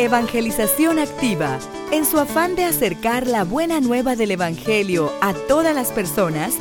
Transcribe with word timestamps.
Evangelización 0.00 0.98
Activa, 0.98 1.58
en 1.92 2.06
su 2.06 2.18
afán 2.18 2.56
de 2.56 2.64
acercar 2.64 3.26
la 3.26 3.44
buena 3.44 3.82
nueva 3.82 4.16
del 4.16 4.30
Evangelio 4.30 5.12
a 5.20 5.34
todas 5.34 5.74
las 5.74 5.88
personas, 5.92 6.54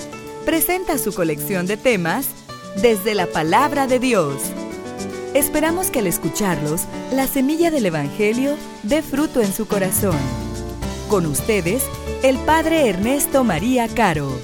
presenta 0.43 0.97
su 0.97 1.13
colección 1.13 1.65
de 1.65 1.77
temas 1.77 2.27
desde 2.81 3.15
la 3.15 3.27
palabra 3.27 3.87
de 3.87 3.97
Dios. 3.99 4.41
Esperamos 5.33 5.89
que 5.89 5.99
al 5.99 6.07
escucharlos, 6.07 6.81
la 7.13 7.27
semilla 7.27 7.71
del 7.71 7.85
Evangelio 7.85 8.57
dé 8.83 9.01
fruto 9.01 9.39
en 9.39 9.53
su 9.53 9.67
corazón. 9.67 10.17
Con 11.07 11.25
ustedes, 11.25 11.85
el 12.23 12.37
Padre 12.39 12.89
Ernesto 12.89 13.45
María 13.45 13.87
Caro. 13.87 14.37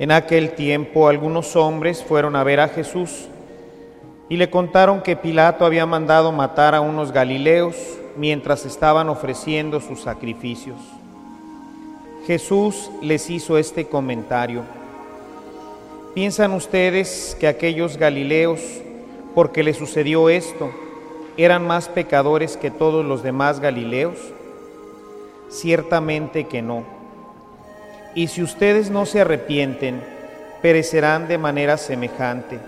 En 0.00 0.10
aquel 0.10 0.52
tiempo 0.52 1.08
algunos 1.08 1.56
hombres 1.56 2.02
fueron 2.02 2.34
a 2.34 2.42
ver 2.42 2.58
a 2.60 2.68
Jesús 2.68 3.28
y 4.30 4.38
le 4.38 4.48
contaron 4.48 5.02
que 5.02 5.14
Pilato 5.14 5.66
había 5.66 5.84
mandado 5.84 6.32
matar 6.32 6.74
a 6.74 6.80
unos 6.80 7.12
galileos 7.12 7.76
mientras 8.16 8.64
estaban 8.64 9.10
ofreciendo 9.10 9.78
sus 9.78 10.00
sacrificios. 10.00 10.78
Jesús 12.26 12.90
les 13.02 13.28
hizo 13.28 13.58
este 13.58 13.88
comentario. 13.88 14.62
¿Piensan 16.14 16.52
ustedes 16.52 17.36
que 17.38 17.46
aquellos 17.46 17.98
galileos, 17.98 18.62
porque 19.34 19.62
les 19.62 19.76
sucedió 19.76 20.30
esto, 20.30 20.70
eran 21.36 21.66
más 21.66 21.90
pecadores 21.90 22.56
que 22.56 22.70
todos 22.70 23.04
los 23.04 23.22
demás 23.22 23.60
galileos? 23.60 24.16
Ciertamente 25.50 26.44
que 26.44 26.62
no 26.62 26.99
y 28.14 28.28
si 28.28 28.42
ustedes 28.42 28.90
no 28.90 29.06
se 29.06 29.20
arrepienten, 29.20 30.02
perecerán 30.62 31.28
de 31.28 31.38
manera 31.38 31.76
semejante. 31.76 32.58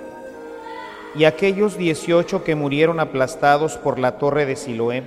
Y 1.14 1.24
aquellos 1.24 1.76
dieciocho 1.76 2.42
que 2.42 2.54
murieron 2.54 3.00
aplastados 3.00 3.76
por 3.76 3.98
la 3.98 4.18
torre 4.18 4.46
de 4.46 4.56
Siloé, 4.56 5.02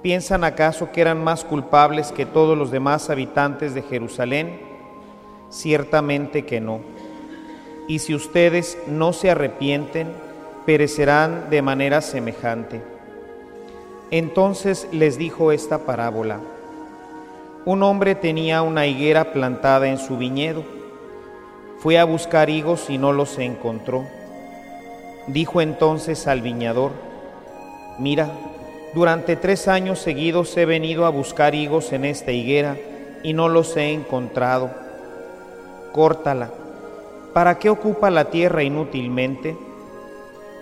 ¿piensan 0.00 0.44
acaso 0.44 0.90
que 0.90 1.00
eran 1.00 1.22
más 1.22 1.44
culpables 1.44 2.12
que 2.12 2.24
todos 2.24 2.56
los 2.56 2.70
demás 2.70 3.10
habitantes 3.10 3.74
de 3.74 3.82
Jerusalén? 3.82 4.60
Ciertamente 5.50 6.46
que 6.46 6.60
no. 6.60 6.80
Y 7.88 7.98
si 7.98 8.14
ustedes 8.14 8.78
no 8.86 9.12
se 9.12 9.30
arrepienten, 9.30 10.08
perecerán 10.64 11.50
de 11.50 11.60
manera 11.60 12.00
semejante. 12.00 12.80
Entonces 14.10 14.88
les 14.92 15.18
dijo 15.18 15.52
esta 15.52 15.78
parábola. 15.78 16.40
Un 17.64 17.84
hombre 17.84 18.16
tenía 18.16 18.60
una 18.62 18.88
higuera 18.88 19.32
plantada 19.32 19.86
en 19.86 19.98
su 19.98 20.18
viñedo. 20.18 20.64
Fue 21.78 21.96
a 21.96 22.04
buscar 22.04 22.50
higos 22.50 22.90
y 22.90 22.98
no 22.98 23.12
los 23.12 23.38
encontró. 23.38 24.04
Dijo 25.28 25.60
entonces 25.60 26.26
al 26.26 26.40
viñador, 26.40 26.90
mira, 28.00 28.32
durante 28.94 29.36
tres 29.36 29.68
años 29.68 30.00
seguidos 30.00 30.56
he 30.56 30.66
venido 30.66 31.06
a 31.06 31.10
buscar 31.10 31.54
higos 31.54 31.92
en 31.92 32.04
esta 32.04 32.32
higuera 32.32 32.76
y 33.22 33.32
no 33.32 33.48
los 33.48 33.76
he 33.76 33.92
encontrado. 33.92 34.70
Córtala. 35.92 36.50
¿Para 37.32 37.60
qué 37.60 37.70
ocupa 37.70 38.10
la 38.10 38.24
tierra 38.24 38.64
inútilmente? 38.64 39.56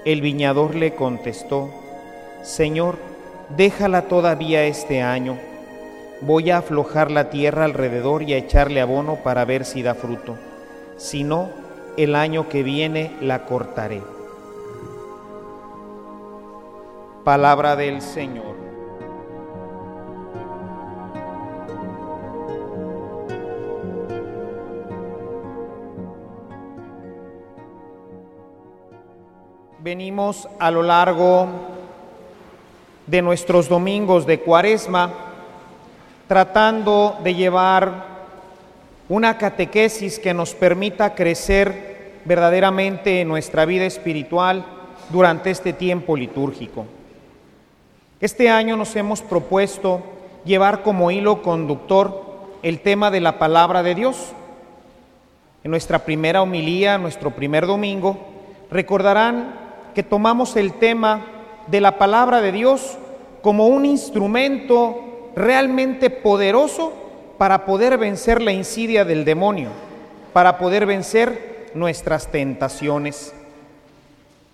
El 0.05 0.21
viñador 0.21 0.75
le 0.75 0.95
contestó, 0.95 1.71
Señor, 2.43 2.99
déjala 3.57 4.03
todavía 4.03 4.65
este 4.65 5.01
año 5.01 5.39
voy 6.23 6.51
a 6.51 6.59
aflojar 6.59 7.11
la 7.11 7.31
tierra 7.31 7.65
alrededor 7.65 8.23
y 8.23 8.35
a 8.35 8.37
echarle 8.37 8.81
abono 8.81 9.17
para 9.17 9.45
ver 9.45 9.65
si 9.65 9.83
da 9.83 9.95
fruto. 9.95 10.37
Si 10.97 11.25
no, 11.25 11.49
el 11.97 12.15
año 12.15 12.49
que 12.49 12.63
viene 12.63 13.17
la 13.21 13.45
cortaré. 13.45 14.03
Palabra 17.25 17.77
del 17.77 18.03
Señor. 18.03 18.59
Venimos 29.83 30.47
a 30.59 30.71
lo 30.71 30.83
largo 30.83 31.49
de 33.07 33.23
nuestros 33.23 33.69
domingos 33.69 34.27
de 34.27 34.41
cuaresma 34.41 35.30
tratando 36.31 37.19
de 37.25 37.35
llevar 37.35 38.05
una 39.09 39.37
catequesis 39.37 40.21
que 40.21 40.33
nos 40.33 40.55
permita 40.55 41.17
crecer 41.17 42.21
verdaderamente 42.25 43.21
en 43.21 43.27
nuestra 43.27 43.65
vida 43.65 43.85
espiritual 43.85 44.65
durante 45.09 45.51
este 45.51 45.73
tiempo 45.73 46.17
litúrgico. 46.17 46.87
Este 48.21 48.49
año 48.49 48.77
nos 48.77 48.95
hemos 48.95 49.23
propuesto 49.23 50.03
llevar 50.45 50.85
como 50.85 51.11
hilo 51.11 51.43
conductor 51.43 52.23
el 52.63 52.79
tema 52.79 53.11
de 53.11 53.21
la 53.21 53.41
palabra 53.41 53.83
de 53.83 53.97
Dios. 53.97 54.31
En 55.65 55.73
nuestra 55.73 56.05
primera 56.05 56.43
homilía, 56.43 56.97
nuestro 56.97 57.33
primer 57.33 57.67
domingo, 57.67 58.17
recordarán 58.71 59.57
que 59.97 60.05
tomamos 60.05 60.55
el 60.55 60.75
tema 60.75 61.27
de 61.67 61.81
la 61.81 61.99
palabra 61.99 62.41
de 62.41 62.53
Dios 62.53 62.99
como 63.43 63.67
un 63.67 63.85
instrumento 63.85 65.10
realmente 65.41 66.11
poderoso 66.11 66.93
para 67.39 67.65
poder 67.65 67.97
vencer 67.97 68.43
la 68.43 68.53
insidia 68.53 69.05
del 69.05 69.25
demonio, 69.25 69.71
para 70.33 70.59
poder 70.59 70.87
vencer 70.87 71.71
nuestras 71.75 72.29
tentaciones. 72.29 73.33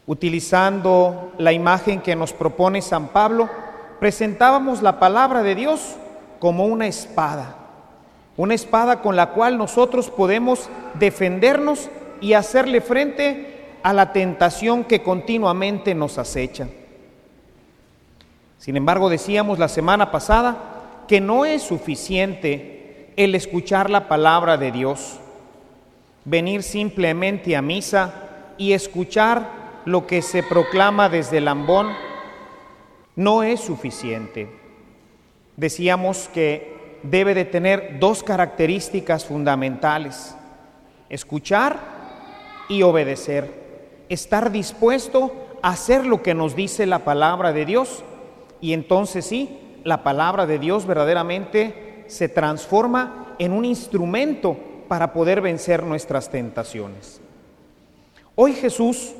Utilizando 0.06 1.32
la 1.38 1.52
imagen 1.52 2.00
que 2.00 2.14
nos 2.14 2.32
propone 2.32 2.80
San 2.80 3.08
Pablo, 3.08 3.50
presentábamos 3.98 4.82
la 4.82 5.00
palabra 5.00 5.42
de 5.42 5.56
Dios 5.56 5.96
como 6.38 6.66
una 6.66 6.86
espada, 6.86 7.56
una 8.36 8.54
espada 8.54 9.02
con 9.02 9.16
la 9.16 9.30
cual 9.30 9.58
nosotros 9.58 10.10
podemos 10.10 10.69
defendernos 10.94 11.88
y 12.20 12.34
hacerle 12.34 12.80
frente 12.80 13.78
a 13.82 13.92
la 13.92 14.12
tentación 14.12 14.84
que 14.84 15.02
continuamente 15.02 15.94
nos 15.94 16.19
acecha. 16.19 16.69
Sin 18.58 18.76
embargo, 18.76 19.08
decíamos 19.08 19.58
la 19.58 19.69
semana 19.69 20.10
pasada 20.10 20.75
que 21.06 21.21
no 21.21 21.44
es 21.44 21.62
suficiente 21.62 23.12
el 23.17 23.34
escuchar 23.34 23.91
la 23.91 24.09
palabra 24.09 24.56
de 24.56 24.72
Dios, 24.72 25.19
venir 26.25 26.62
simplemente 26.62 27.56
a 27.56 27.62
misa 27.62 28.55
y 28.59 28.72
escuchar 28.72 29.83
lo 29.84 30.06
que 30.06 30.22
se 30.22 30.43
proclama 30.43 31.09
desde 31.09 31.39
el 31.39 31.49
ambón, 31.49 31.89
no 33.15 33.43
es 33.43 33.61
suficiente. 33.61 34.49
Decíamos 35.56 36.28
que 36.34 36.99
debe 37.03 37.34
de 37.34 37.44
tener 37.44 37.99
dos 37.99 38.23
características 38.23 39.25
fundamentales, 39.25 40.37
escuchar 41.09 41.78
y 42.69 42.83
obedecer, 42.83 44.05
estar 44.09 44.50
dispuesto 44.50 45.33
a 45.62 45.71
hacer 45.71 46.05
lo 46.05 46.23
que 46.23 46.34
nos 46.34 46.56
dice 46.56 46.84
la 46.84 47.00
palabra 47.00 47.53
de 47.53 47.65
Dios 47.65 48.05
y 48.61 48.73
entonces 48.73 49.25
sí, 49.27 49.59
la 49.86 50.02
palabra 50.02 50.47
de 50.47 50.58
Dios 50.58 50.84
verdaderamente 50.84 52.02
se 52.08 52.28
transforma 52.28 53.37
en 53.38 53.52
un 53.52 53.64
instrumento 53.64 54.56
para 54.88 55.12
poder 55.12 55.40
vencer 55.40 55.84
nuestras 55.84 56.28
tentaciones. 56.28 57.20
Hoy 58.34 58.55
Jesús 58.55 59.12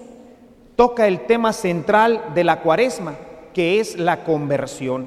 toca 0.75 1.07
el 1.07 1.21
tema 1.21 1.53
central 1.53 2.33
de 2.35 2.43
la 2.43 2.63
cuaresma, 2.63 3.15
que 3.55 3.79
es 3.79 3.97
la 3.97 4.25
conversión, 4.25 5.07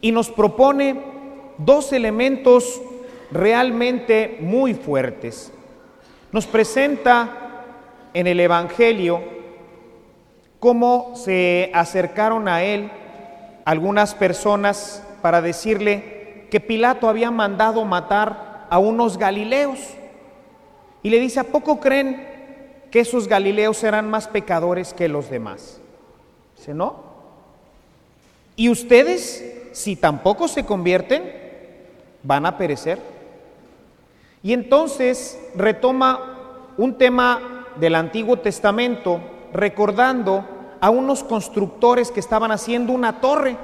y 0.00 0.12
nos 0.12 0.30
propone 0.30 0.98
dos 1.58 1.92
elementos 1.92 2.80
realmente 3.30 4.38
muy 4.40 4.72
fuertes. 4.72 5.52
Nos 6.32 6.46
presenta 6.46 7.66
en 8.14 8.26
el 8.26 8.40
Evangelio 8.40 9.20
cómo 10.58 11.12
se 11.16 11.70
acercaron 11.74 12.48
a 12.48 12.62
Él 12.62 12.90
algunas 13.70 14.16
personas 14.16 15.00
para 15.22 15.40
decirle 15.40 16.48
que 16.50 16.58
Pilato 16.58 17.08
había 17.08 17.30
mandado 17.30 17.84
matar 17.84 18.66
a 18.68 18.80
unos 18.80 19.16
galileos. 19.16 19.78
Y 21.04 21.10
le 21.10 21.20
dice, 21.20 21.38
¿a 21.38 21.44
poco 21.44 21.78
creen 21.78 22.26
que 22.90 22.98
esos 22.98 23.28
galileos 23.28 23.84
eran 23.84 24.10
más 24.10 24.26
pecadores 24.26 24.92
que 24.92 25.06
los 25.06 25.30
demás? 25.30 25.80
Dice, 26.56 26.74
no. 26.74 26.96
¿Y 28.56 28.70
ustedes, 28.70 29.68
si 29.70 29.94
tampoco 29.94 30.48
se 30.48 30.66
convierten, 30.66 31.32
van 32.24 32.46
a 32.46 32.58
perecer? 32.58 32.98
Y 34.42 34.52
entonces 34.52 35.38
retoma 35.54 36.64
un 36.76 36.98
tema 36.98 37.68
del 37.76 37.94
Antiguo 37.94 38.36
Testamento 38.36 39.20
recordando 39.52 40.44
a 40.80 40.90
unos 40.90 41.22
constructores 41.22 42.10
que 42.10 42.20
estaban 42.20 42.50
haciendo 42.50 42.92
una 42.92 43.20
torre, 43.20 43.56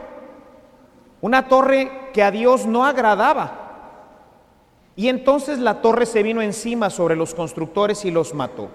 una 1.21 1.49
torre 1.49 1.91
que 2.13 2.23
a 2.23 2.31
Dios 2.31 2.67
no 2.67 2.85
agradaba. 2.85 3.63
Y 4.95 5.09
entonces 5.09 5.59
la 5.59 5.81
torre 5.81 6.07
se 6.07 6.23
vino 6.23 6.43
encima 6.43 6.91
sobre 6.91 7.17
los 7.17 7.35
constructores 7.35 8.05
y 8.05 8.11
los 8.11 8.35
mató. 8.35 8.69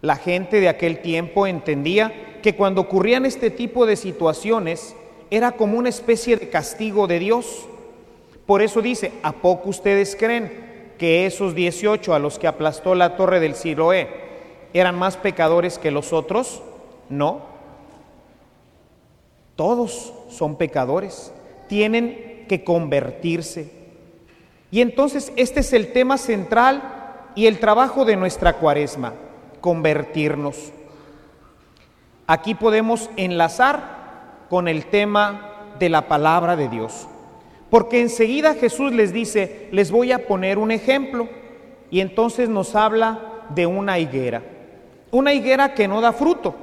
La 0.00 0.16
gente 0.16 0.60
de 0.60 0.68
aquel 0.68 1.00
tiempo 1.02 1.46
entendía 1.46 2.40
que 2.42 2.56
cuando 2.56 2.82
ocurrían 2.82 3.26
este 3.26 3.50
tipo 3.50 3.86
de 3.86 3.96
situaciones 3.96 4.94
era 5.30 5.52
como 5.52 5.78
una 5.78 5.88
especie 5.88 6.36
de 6.36 6.50
castigo 6.50 7.06
de 7.06 7.18
Dios. 7.18 7.66
Por 8.46 8.60
eso 8.60 8.82
dice, 8.82 9.12
¿a 9.22 9.32
poco 9.32 9.70
ustedes 9.70 10.14
creen 10.14 10.92
que 10.98 11.26
esos 11.26 11.54
18 11.54 12.14
a 12.14 12.18
los 12.18 12.38
que 12.38 12.46
aplastó 12.46 12.94
la 12.94 13.16
torre 13.16 13.40
del 13.40 13.54
Siloé 13.54 14.23
eran 14.74 14.98
más 14.98 15.16
pecadores 15.16 15.78
que 15.78 15.90
los 15.90 16.12
otros? 16.12 16.62
No. 17.08 17.42
Todos 19.56 20.12
son 20.28 20.56
pecadores, 20.56 21.32
tienen 21.68 22.44
que 22.48 22.64
convertirse. 22.64 23.72
Y 24.70 24.80
entonces 24.80 25.32
este 25.36 25.60
es 25.60 25.72
el 25.72 25.92
tema 25.92 26.18
central 26.18 26.82
y 27.36 27.46
el 27.46 27.60
trabajo 27.60 28.04
de 28.04 28.16
nuestra 28.16 28.54
cuaresma, 28.54 29.14
convertirnos. 29.60 30.72
Aquí 32.26 32.54
podemos 32.54 33.08
enlazar 33.16 34.46
con 34.50 34.66
el 34.66 34.86
tema 34.86 35.74
de 35.78 35.88
la 35.88 36.08
palabra 36.08 36.56
de 36.56 36.68
Dios. 36.68 37.06
Porque 37.70 38.00
enseguida 38.00 38.54
Jesús 38.54 38.92
les 38.92 39.12
dice, 39.12 39.68
les 39.72 39.90
voy 39.90 40.12
a 40.12 40.26
poner 40.26 40.58
un 40.58 40.70
ejemplo. 40.70 41.28
Y 41.90 42.00
entonces 42.00 42.48
nos 42.48 42.74
habla 42.74 43.44
de 43.50 43.66
una 43.66 43.98
higuera. 43.98 44.42
Una 45.14 45.32
higuera 45.32 45.74
que 45.74 45.86
no 45.86 46.00
da 46.00 46.12
fruto. 46.12 46.56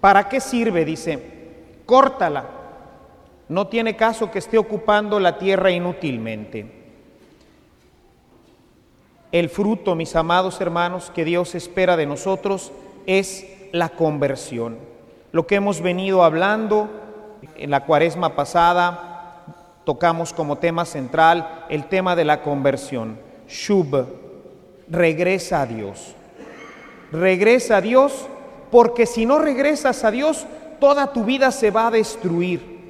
¿Para 0.00 0.30
qué 0.30 0.40
sirve? 0.40 0.86
Dice, 0.86 1.22
córtala. 1.84 2.46
No 3.50 3.66
tiene 3.66 3.96
caso 3.96 4.30
que 4.30 4.38
esté 4.38 4.56
ocupando 4.56 5.20
la 5.20 5.36
tierra 5.36 5.70
inútilmente. 5.70 6.72
El 9.30 9.50
fruto, 9.50 9.94
mis 9.94 10.16
amados 10.16 10.58
hermanos, 10.62 11.12
que 11.14 11.26
Dios 11.26 11.54
espera 11.54 11.98
de 11.98 12.06
nosotros 12.06 12.72
es 13.04 13.46
la 13.72 13.90
conversión. 13.90 14.78
Lo 15.32 15.46
que 15.46 15.56
hemos 15.56 15.82
venido 15.82 16.24
hablando 16.24 16.88
en 17.56 17.70
la 17.70 17.84
cuaresma 17.84 18.34
pasada, 18.34 19.44
tocamos 19.84 20.32
como 20.32 20.56
tema 20.56 20.86
central 20.86 21.66
el 21.68 21.90
tema 21.90 22.16
de 22.16 22.24
la 22.24 22.40
conversión. 22.40 23.18
Shub, 23.46 24.06
regresa 24.88 25.60
a 25.60 25.66
Dios. 25.66 26.16
Regresa 27.12 27.78
a 27.78 27.80
Dios 27.80 28.26
porque 28.70 29.06
si 29.06 29.26
no 29.26 29.38
regresas 29.38 30.04
a 30.04 30.10
Dios, 30.10 30.46
toda 30.78 31.12
tu 31.12 31.24
vida 31.24 31.50
se 31.50 31.70
va 31.70 31.88
a 31.88 31.90
destruir. 31.90 32.80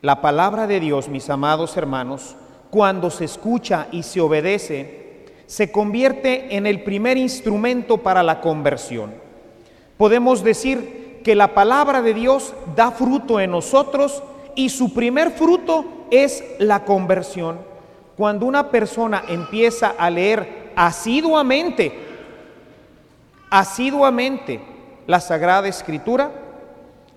La 0.00 0.20
palabra 0.20 0.66
de 0.66 0.80
Dios, 0.80 1.08
mis 1.08 1.30
amados 1.30 1.76
hermanos, 1.76 2.36
cuando 2.70 3.10
se 3.10 3.24
escucha 3.24 3.88
y 3.90 4.02
se 4.02 4.20
obedece, 4.20 5.24
se 5.46 5.72
convierte 5.72 6.56
en 6.56 6.66
el 6.66 6.82
primer 6.82 7.16
instrumento 7.16 7.98
para 7.98 8.22
la 8.22 8.40
conversión. 8.40 9.14
Podemos 9.96 10.42
decir 10.44 11.20
que 11.24 11.34
la 11.34 11.54
palabra 11.54 12.02
de 12.02 12.14
Dios 12.14 12.54
da 12.76 12.90
fruto 12.90 13.40
en 13.40 13.50
nosotros 13.50 14.22
y 14.54 14.68
su 14.68 14.92
primer 14.92 15.30
fruto 15.30 15.84
es 16.10 16.44
la 16.58 16.84
conversión. 16.84 17.58
Cuando 18.16 18.46
una 18.46 18.70
persona 18.70 19.24
empieza 19.28 19.94
a 19.98 20.10
leer 20.10 20.63
asiduamente, 20.76 21.92
asiduamente 23.50 24.60
la 25.06 25.20
Sagrada 25.20 25.68
Escritura, 25.68 26.30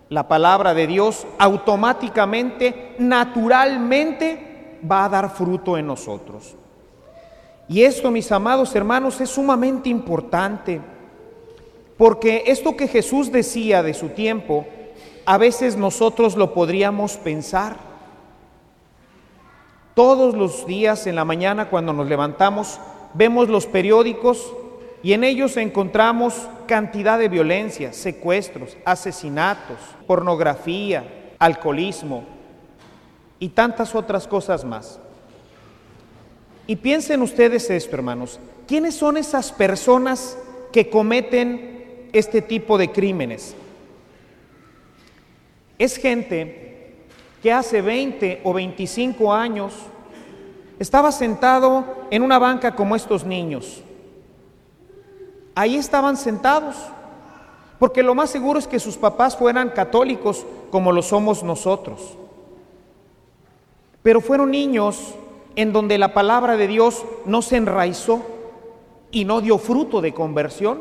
la 0.09 0.27
palabra 0.27 0.73
de 0.73 0.87
Dios 0.87 1.27
automáticamente, 1.37 2.95
naturalmente 2.99 4.79
va 4.89 5.05
a 5.05 5.09
dar 5.09 5.29
fruto 5.29 5.77
en 5.77 5.87
nosotros. 5.87 6.55
Y 7.67 7.83
esto, 7.83 8.11
mis 8.11 8.31
amados 8.31 8.73
hermanos, 8.75 9.19
es 9.19 9.29
sumamente 9.29 9.89
importante, 9.89 10.79
porque 11.97 12.43
esto 12.47 12.77
que 12.77 12.87
Jesús 12.87 13.31
decía 13.31 13.83
de 13.83 13.93
su 13.93 14.09
tiempo, 14.09 14.65
a 15.25 15.37
veces 15.37 15.75
nosotros 15.75 16.37
lo 16.37 16.53
podríamos 16.53 17.17
pensar. 17.17 17.75
Todos 19.93 20.35
los 20.35 20.65
días 20.65 21.07
en 21.07 21.15
la 21.15 21.25
mañana 21.25 21.69
cuando 21.69 21.91
nos 21.91 22.07
levantamos, 22.07 22.79
vemos 23.17 23.49
los 23.49 23.65
periódicos 23.65 24.53
y 25.01 25.13
en 25.13 25.23
ellos 25.23 25.57
encontramos 25.57 26.47
cantidad 26.67 27.17
de 27.17 27.29
violencia, 27.29 27.93
secuestros, 27.93 28.77
asesinatos, 28.85 29.77
pornografía, 30.05 31.31
alcoholismo 31.39 32.23
y 33.39 33.49
tantas 33.49 33.95
otras 33.95 34.27
cosas 34.27 34.63
más. 34.63 34.99
Y 36.67 36.75
piensen 36.75 37.21
ustedes 37.21 37.69
esto, 37.69 37.95
hermanos. 37.95 38.39
¿Quiénes 38.67 38.95
son 38.95 39.17
esas 39.17 39.51
personas 39.51 40.37
que 40.71 40.89
cometen 40.89 42.09
este 42.13 42.41
tipo 42.41 42.77
de 42.77 42.91
crímenes? 42.91 43.55
Es 45.79 45.97
gente 45.97 46.95
que 47.41 47.53
hace 47.53 47.81
20 47.81 48.41
o 48.43 48.53
25 48.53 49.33
años 49.33 49.73
estaba 50.79 51.11
sentado 51.11 51.83
en 52.11 52.21
una 52.21 52.39
banca 52.39 52.75
como 52.75 52.95
estos 52.95 53.25
niños. 53.25 53.81
Ahí 55.55 55.75
estaban 55.75 56.17
sentados, 56.17 56.75
porque 57.79 58.03
lo 58.03 58.13
más 58.13 58.29
seguro 58.29 58.59
es 58.59 58.67
que 58.67 58.79
sus 58.79 58.97
papás 58.97 59.35
fueran 59.35 59.69
católicos 59.69 60.45
como 60.69 60.91
lo 60.91 61.01
somos 61.01 61.43
nosotros. 61.43 62.17
Pero 64.03 64.21
fueron 64.21 64.51
niños 64.51 65.15
en 65.55 65.73
donde 65.73 65.97
la 65.97 66.13
palabra 66.13 66.57
de 66.57 66.67
Dios 66.67 67.03
no 67.25 67.41
se 67.41 67.57
enraizó 67.57 68.21
y 69.11 69.25
no 69.25 69.41
dio 69.41 69.57
fruto 69.57 70.01
de 70.01 70.13
conversión. 70.13 70.79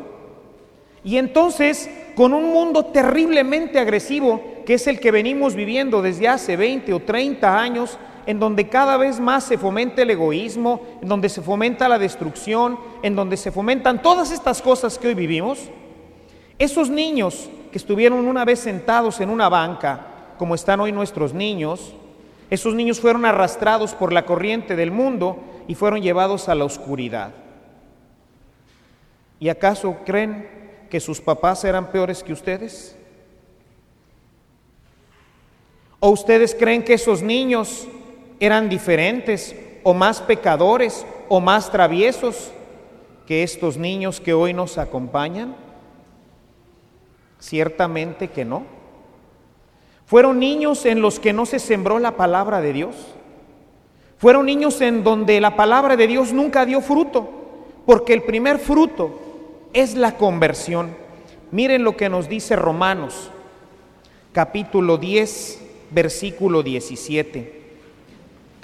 Y 1.03 1.17
entonces, 1.17 1.89
con 2.15 2.35
un 2.35 2.53
mundo 2.53 2.87
terriblemente 2.87 3.79
agresivo, 3.79 4.43
que 4.67 4.75
es 4.75 4.87
el 4.87 5.01
que 5.01 5.11
venimos 5.11 5.55
viviendo 5.55 6.03
desde 6.03 6.29
hace 6.29 6.57
20 6.57 6.93
o 6.93 7.00
30 7.00 7.59
años, 7.59 7.99
en 8.26 8.40
donde 8.40 8.68
cada 8.68 8.97
vez 8.97 9.21
más 9.21 9.45
se 9.45 9.56
fomenta 9.56 10.02
el 10.02 10.11
egoísmo, 10.11 10.80
en 11.00 11.09
donde 11.09 11.28
se 11.28 11.42
fomenta 11.42 11.88
la 11.88 11.99
destrucción, 11.99 12.78
en 13.02 13.14
donde 13.14 13.37
se 13.37 13.52
fomentan 13.52 14.02
todas 14.02 14.33
estas 14.33 14.61
cosas 14.61 14.99
que 14.99 15.09
hoy 15.09 15.14
vivimos, 15.14 15.71
esos 16.59 16.90
niños 16.90 17.49
que 17.71 17.78
estuvieron 17.78 18.26
una 18.26 18.45
vez 18.45 18.59
sentados 18.59 19.21
en 19.21 19.30
una 19.30 19.49
banca, 19.49 20.35
como 20.38 20.54
están 20.54 20.80
hoy 20.80 20.90
nuestros 20.90 21.33
niños, 21.33 21.95
esos 22.50 22.75
niños 22.75 23.00
fueron 23.00 23.25
arrastrados 23.25 23.95
por 23.95 24.12
la 24.12 24.26
corriente 24.26 24.76
del 24.76 24.90
mundo 24.90 25.38
y 25.68 25.75
fueron 25.75 26.02
llevados 26.02 26.49
a 26.49 26.54
la 26.54 26.64
oscuridad. 26.64 27.33
¿Y 29.38 29.49
acaso 29.49 29.99
creen 30.04 30.49
que 30.90 31.00
sus 31.00 31.21
papás 31.21 31.64
eran 31.64 31.90
peores 31.90 32.23
que 32.23 32.33
ustedes? 32.33 32.97
¿O 36.00 36.11
ustedes 36.11 36.54
creen 36.54 36.85
que 36.85 36.95
esos 36.95 37.23
niños 37.23 37.88
eran 38.40 38.69
diferentes 38.69 39.55
o 39.83 39.95
más 39.95 40.21
pecadores 40.21 41.07
o 41.28 41.40
más 41.40 41.71
traviesos 41.71 42.50
que 43.26 43.43
estos 43.43 43.76
niños 43.76 44.21
que 44.21 44.35
hoy 44.35 44.52
nos 44.52 44.78
acompañan? 44.78 45.55
Ciertamente 47.40 48.28
que 48.28 48.45
no. 48.45 48.64
Fueron 50.07 50.38
niños 50.38 50.87
en 50.87 51.00
los 51.00 51.19
que 51.19 51.33
no 51.33 51.47
se 51.47 51.59
sembró 51.59 51.99
la 51.99 52.16
palabra 52.16 52.61
de 52.61 52.73
Dios. 52.73 52.95
Fueron 54.19 54.47
niños 54.47 54.81
en 54.81 55.02
donde 55.05 55.40
la 55.40 55.57
palabra 55.57 55.97
de 55.97 56.07
Dios 56.07 56.33
nunca 56.33 56.64
dio 56.64 56.81
fruto, 56.81 57.28
porque 57.85 58.14
el 58.14 58.23
primer 58.23 58.59
fruto 58.59 59.19
es 59.73 59.95
la 59.95 60.16
conversión. 60.16 60.97
Miren 61.50 61.85
lo 61.85 61.97
que 61.97 62.09
nos 62.09 62.28
dice 62.28 62.57
Romanos, 62.57 63.31
capítulo 64.33 64.97
10, 64.97 65.61
versículo 65.90 66.62
17. 66.62 67.65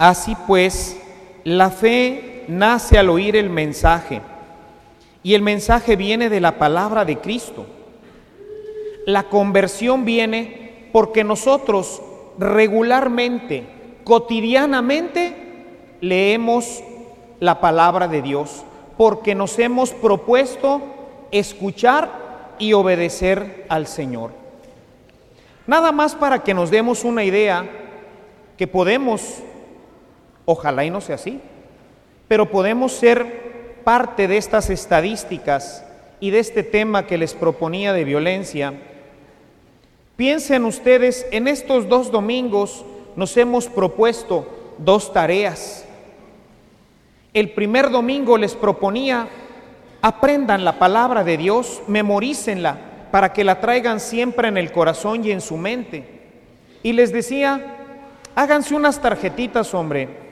Así 0.03 0.35
pues, 0.47 0.97
la 1.45 1.69
fe 1.69 2.43
nace 2.49 2.99
al 2.99 3.09
oír 3.09 3.37
el 3.37 3.49
mensaje, 3.49 4.19
y 5.23 5.33
el 5.33 5.41
mensaje 5.41 5.95
viene 5.95 6.29
de 6.29 6.41
la 6.41 6.57
palabra 6.57 7.05
de 7.05 7.19
Cristo. 7.19 7.65
La 9.05 9.23
conversión 9.29 10.03
viene 10.03 10.89
porque 10.91 11.23
nosotros 11.23 12.01
regularmente, 12.37 13.63
cotidianamente, 14.03 15.37
leemos 16.01 16.83
la 17.39 17.61
palabra 17.61 18.09
de 18.09 18.21
Dios, 18.21 18.65
porque 18.97 19.35
nos 19.35 19.57
hemos 19.57 19.91
propuesto 19.91 20.81
escuchar 21.31 22.55
y 22.59 22.73
obedecer 22.73 23.65
al 23.69 23.87
Señor. 23.87 24.31
Nada 25.65 25.93
más 25.93 26.13
para 26.13 26.43
que 26.43 26.53
nos 26.53 26.71
demos 26.71 27.05
una 27.05 27.23
idea, 27.23 27.65
que 28.57 28.67
podemos, 28.67 29.41
ojalá 30.45 30.85
y 30.85 30.89
no 30.89 31.01
sea 31.01 31.15
así, 31.15 31.39
pero 32.27 32.49
podemos 32.49 32.91
ser 32.91 33.81
parte 33.83 34.27
de 34.27 34.37
estas 34.37 34.69
estadísticas 34.69 35.85
y 36.19 36.31
de 36.31 36.39
este 36.39 36.63
tema 36.63 37.05
que 37.05 37.17
les 37.17 37.33
proponía 37.33 37.93
de 37.93 38.03
violencia. 38.03 38.73
Piensen 40.15 40.65
ustedes, 40.65 41.25
en 41.31 41.47
estos 41.47 41.89
dos 41.89 42.11
domingos 42.11 42.85
nos 43.15 43.35
hemos 43.37 43.67
propuesto 43.67 44.47
dos 44.77 45.11
tareas. 45.11 45.85
El 47.33 47.51
primer 47.51 47.89
domingo 47.89 48.37
les 48.37 48.55
proponía, 48.55 49.27
aprendan 50.01 50.63
la 50.63 50.79
palabra 50.79 51.23
de 51.23 51.37
Dios, 51.37 51.81
memorícenla 51.87 52.77
para 53.11 53.33
que 53.33 53.43
la 53.43 53.59
traigan 53.59 53.99
siempre 53.99 54.47
en 54.47 54.57
el 54.57 54.71
corazón 54.71 55.25
y 55.25 55.31
en 55.31 55.41
su 55.41 55.57
mente. 55.57 56.21
Y 56.83 56.93
les 56.93 57.11
decía, 57.11 57.77
háganse 58.35 58.75
unas 58.75 59.01
tarjetitas, 59.01 59.73
hombre. 59.73 60.22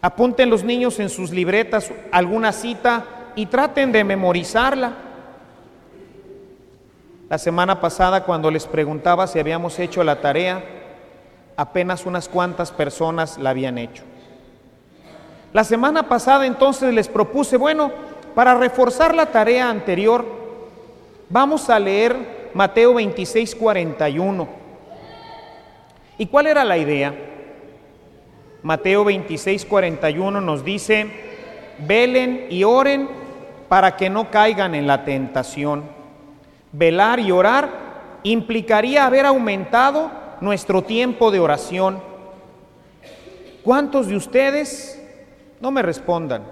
Apunten 0.00 0.48
los 0.48 0.62
niños 0.62 1.00
en 1.00 1.08
sus 1.08 1.30
libretas 1.30 1.90
alguna 2.12 2.52
cita 2.52 3.04
y 3.34 3.46
traten 3.46 3.90
de 3.90 4.04
memorizarla. 4.04 4.92
La 7.28 7.38
semana 7.38 7.80
pasada 7.80 8.24
cuando 8.24 8.50
les 8.50 8.66
preguntaba 8.66 9.26
si 9.26 9.38
habíamos 9.38 9.78
hecho 9.78 10.04
la 10.04 10.20
tarea, 10.20 10.64
apenas 11.56 12.06
unas 12.06 12.28
cuantas 12.28 12.70
personas 12.70 13.38
la 13.38 13.50
habían 13.50 13.76
hecho. 13.76 14.04
La 15.52 15.64
semana 15.64 16.08
pasada 16.08 16.46
entonces 16.46 16.94
les 16.94 17.08
propuse, 17.08 17.56
bueno, 17.56 17.90
para 18.34 18.54
reforzar 18.54 19.14
la 19.14 19.26
tarea 19.26 19.68
anterior, 19.68 20.24
vamos 21.28 21.68
a 21.70 21.78
leer 21.78 22.50
Mateo 22.54 22.94
26, 22.94 23.54
41. 23.56 24.48
¿Y 26.18 26.26
cuál 26.26 26.46
era 26.46 26.64
la 26.64 26.78
idea? 26.78 27.27
Mateo 28.62 29.04
26, 29.04 29.64
41 29.64 30.40
nos 30.40 30.64
dice, 30.64 31.06
velen 31.86 32.46
y 32.50 32.64
oren 32.64 33.08
para 33.68 33.96
que 33.96 34.10
no 34.10 34.30
caigan 34.30 34.74
en 34.74 34.86
la 34.86 35.04
tentación. 35.04 35.84
Velar 36.72 37.20
y 37.20 37.30
orar 37.30 38.20
implicaría 38.22 39.06
haber 39.06 39.26
aumentado 39.26 40.10
nuestro 40.40 40.82
tiempo 40.82 41.30
de 41.30 41.40
oración. 41.40 42.00
¿Cuántos 43.62 44.08
de 44.08 44.16
ustedes 44.16 44.98
no 45.60 45.70
me 45.70 45.82
respondan, 45.82 46.44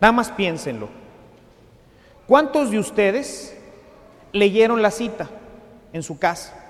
nada 0.00 0.12
más 0.12 0.30
piénsenlo. 0.30 0.88
¿Cuántos 2.26 2.70
de 2.70 2.78
ustedes 2.78 3.56
leyeron 4.32 4.82
la 4.82 4.90
cita 4.90 5.28
en 5.92 6.02
su 6.02 6.18
casa? 6.18 6.61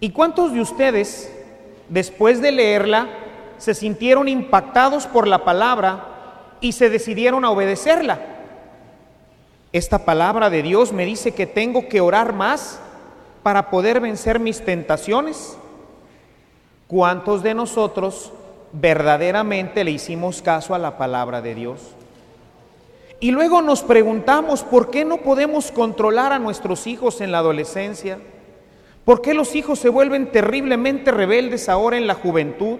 ¿Y 0.00 0.10
cuántos 0.10 0.54
de 0.54 0.62
ustedes, 0.62 1.30
después 1.90 2.40
de 2.40 2.52
leerla, 2.52 3.08
se 3.58 3.74
sintieron 3.74 4.28
impactados 4.28 5.06
por 5.06 5.28
la 5.28 5.44
palabra 5.44 6.56
y 6.62 6.72
se 6.72 6.88
decidieron 6.88 7.44
a 7.44 7.50
obedecerla? 7.50 8.18
Esta 9.72 10.06
palabra 10.06 10.48
de 10.48 10.62
Dios 10.62 10.92
me 10.92 11.04
dice 11.04 11.32
que 11.32 11.46
tengo 11.46 11.86
que 11.86 12.00
orar 12.00 12.32
más 12.32 12.80
para 13.42 13.68
poder 13.68 14.00
vencer 14.00 14.40
mis 14.40 14.64
tentaciones. 14.64 15.58
¿Cuántos 16.88 17.42
de 17.42 17.54
nosotros 17.54 18.32
verdaderamente 18.72 19.84
le 19.84 19.90
hicimos 19.90 20.40
caso 20.40 20.74
a 20.74 20.78
la 20.78 20.96
palabra 20.96 21.42
de 21.42 21.54
Dios? 21.54 21.94
Y 23.20 23.32
luego 23.32 23.60
nos 23.60 23.82
preguntamos, 23.82 24.62
¿por 24.62 24.90
qué 24.90 25.04
no 25.04 25.18
podemos 25.18 25.70
controlar 25.70 26.32
a 26.32 26.38
nuestros 26.38 26.86
hijos 26.86 27.20
en 27.20 27.32
la 27.32 27.38
adolescencia? 27.38 28.18
¿Por 29.04 29.22
qué 29.22 29.34
los 29.34 29.54
hijos 29.56 29.78
se 29.78 29.88
vuelven 29.88 30.30
terriblemente 30.30 31.10
rebeldes 31.10 31.68
ahora 31.68 31.96
en 31.96 32.06
la 32.06 32.14
juventud? 32.14 32.78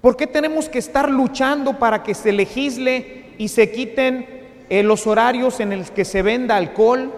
¿Por 0.00 0.16
qué 0.16 0.26
tenemos 0.26 0.68
que 0.68 0.78
estar 0.78 1.10
luchando 1.10 1.78
para 1.78 2.02
que 2.02 2.14
se 2.14 2.32
legisle 2.32 3.26
y 3.38 3.48
se 3.48 3.70
quiten 3.70 4.26
eh, 4.68 4.82
los 4.82 5.06
horarios 5.06 5.60
en 5.60 5.76
los 5.78 5.90
que 5.90 6.04
se 6.04 6.22
venda 6.22 6.56
alcohol? 6.56 7.12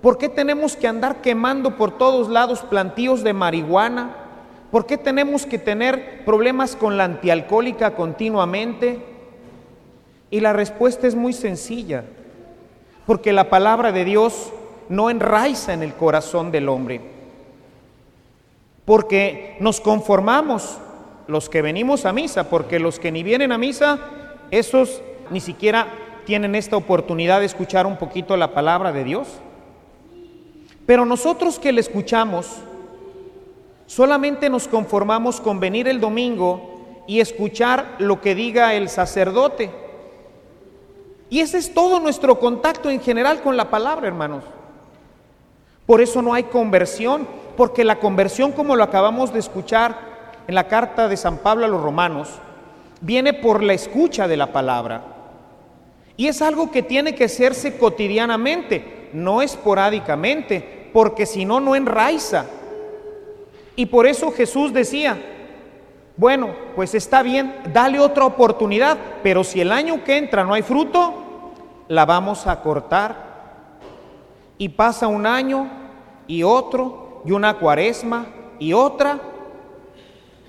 ¿Por 0.00 0.18
qué 0.18 0.28
tenemos 0.28 0.76
que 0.76 0.86
andar 0.86 1.22
quemando 1.22 1.76
por 1.76 1.98
todos 1.98 2.28
lados 2.28 2.62
plantíos 2.62 3.22
de 3.22 3.32
marihuana? 3.32 4.16
¿Por 4.70 4.86
qué 4.86 4.98
tenemos 4.98 5.46
que 5.46 5.58
tener 5.58 6.24
problemas 6.24 6.76
con 6.76 6.96
la 6.96 7.04
antialcohólica 7.04 7.94
continuamente? 7.94 8.98
Y 10.30 10.40
la 10.40 10.52
respuesta 10.52 11.06
es 11.06 11.14
muy 11.14 11.32
sencilla, 11.32 12.04
porque 13.06 13.32
la 13.32 13.50
palabra 13.50 13.92
de 13.92 14.04
Dios 14.04 14.52
no 14.88 15.10
enraiza 15.10 15.72
en 15.72 15.82
el 15.82 15.94
corazón 15.94 16.50
del 16.50 16.68
hombre, 16.68 17.00
porque 18.84 19.56
nos 19.60 19.80
conformamos 19.80 20.78
los 21.26 21.48
que 21.48 21.62
venimos 21.62 22.04
a 22.04 22.12
misa, 22.12 22.50
porque 22.50 22.78
los 22.78 22.98
que 22.98 23.12
ni 23.12 23.22
vienen 23.22 23.52
a 23.52 23.58
misa, 23.58 23.98
esos 24.50 25.02
ni 25.30 25.40
siquiera 25.40 25.88
tienen 26.26 26.54
esta 26.54 26.76
oportunidad 26.76 27.40
de 27.40 27.46
escuchar 27.46 27.86
un 27.86 27.96
poquito 27.96 28.36
la 28.36 28.52
palabra 28.52 28.92
de 28.92 29.04
Dios. 29.04 29.28
Pero 30.86 31.06
nosotros 31.06 31.58
que 31.58 31.72
le 31.72 31.80
escuchamos, 31.80 32.62
Solamente 33.86 34.48
nos 34.48 34.66
conformamos 34.66 35.40
con 35.40 35.60
venir 35.60 35.88
el 35.88 36.00
domingo 36.00 37.02
y 37.06 37.20
escuchar 37.20 37.96
lo 37.98 38.20
que 38.20 38.34
diga 38.34 38.74
el 38.74 38.88
sacerdote. 38.88 39.70
Y 41.28 41.40
ese 41.40 41.58
es 41.58 41.74
todo 41.74 42.00
nuestro 42.00 42.38
contacto 42.38 42.90
en 42.90 43.00
general 43.00 43.42
con 43.42 43.56
la 43.56 43.70
palabra, 43.70 44.06
hermanos. 44.06 44.44
Por 45.86 46.00
eso 46.00 46.22
no 46.22 46.34
hay 46.34 46.44
conversión, 46.44 47.26
porque 47.56 47.84
la 47.84 48.00
conversión, 48.00 48.52
como 48.52 48.76
lo 48.76 48.84
acabamos 48.84 49.32
de 49.32 49.38
escuchar 49.38 49.96
en 50.46 50.54
la 50.54 50.68
carta 50.68 51.08
de 51.08 51.16
San 51.16 51.38
Pablo 51.38 51.64
a 51.64 51.68
los 51.68 51.82
romanos, 51.82 52.28
viene 53.00 53.34
por 53.34 53.62
la 53.62 53.74
escucha 53.74 54.26
de 54.26 54.36
la 54.36 54.52
palabra. 54.52 55.02
Y 56.16 56.28
es 56.28 56.42
algo 56.42 56.70
que 56.70 56.82
tiene 56.82 57.14
que 57.14 57.24
hacerse 57.24 57.76
cotidianamente, 57.76 59.10
no 59.12 59.42
esporádicamente, 59.42 60.90
porque 60.92 61.26
si 61.26 61.44
no, 61.44 61.60
no 61.60 61.74
enraiza. 61.74 62.46
Y 63.76 63.86
por 63.86 64.06
eso 64.06 64.30
Jesús 64.30 64.72
decía, 64.72 65.18
bueno, 66.16 66.54
pues 66.76 66.94
está 66.94 67.22
bien, 67.22 67.56
dale 67.72 67.98
otra 67.98 68.24
oportunidad, 68.24 68.96
pero 69.22 69.42
si 69.42 69.60
el 69.60 69.72
año 69.72 70.04
que 70.04 70.16
entra 70.16 70.44
no 70.44 70.54
hay 70.54 70.62
fruto, 70.62 71.12
la 71.88 72.04
vamos 72.04 72.46
a 72.46 72.60
cortar. 72.62 73.23
Y 74.64 74.70
pasa 74.70 75.08
un 75.08 75.26
año 75.26 75.68
y 76.26 76.42
otro, 76.42 77.20
y 77.26 77.32
una 77.32 77.58
cuaresma 77.58 78.28
y 78.58 78.72
otra, 78.72 79.20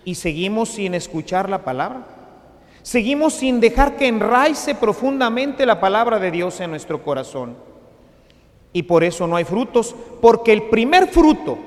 y 0.05 0.15
seguimos 0.15 0.69
sin 0.69 0.93
escuchar 0.93 1.49
la 1.49 1.65
palabra. 1.65 2.07
Seguimos 2.81 3.33
sin 3.33 3.59
dejar 3.59 3.97
que 3.97 4.07
enraice 4.07 4.73
profundamente 4.73 5.65
la 5.65 5.81
palabra 5.81 6.17
de 6.17 6.31
Dios 6.31 6.61
en 6.61 6.69
nuestro 6.69 7.03
corazón. 7.03 7.57
Y 8.71 8.83
por 8.83 9.03
eso 9.03 9.27
no 9.27 9.35
hay 9.35 9.43
frutos, 9.43 9.93
porque 10.21 10.53
el 10.53 10.69
primer 10.69 11.09
fruto 11.09 11.57